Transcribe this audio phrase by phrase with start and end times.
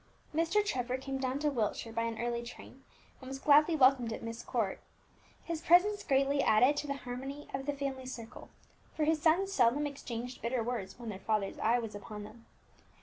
[0.33, 0.65] Mr.
[0.65, 2.83] Trevor came down to Wiltshire by an early train,
[3.21, 4.79] and was gladly welcomed at Myst Court.
[5.43, 8.49] His presence greatly added to the harmony of the family circle;
[8.95, 12.47] for his sons seldom exchanged bitter words when their father's eye was upon them.